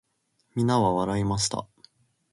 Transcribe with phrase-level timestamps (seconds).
[0.55, 1.67] 皆は笑いました。